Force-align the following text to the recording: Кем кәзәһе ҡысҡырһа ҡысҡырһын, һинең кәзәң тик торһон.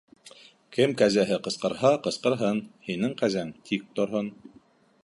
Кем 0.77 0.95
кәзәһе 1.01 1.37
ҡысҡырһа 1.49 1.93
ҡысҡырһын, 2.09 2.63
һинең 2.89 3.15
кәзәң 3.23 3.55
тик 3.71 3.87
торһон. 4.01 4.35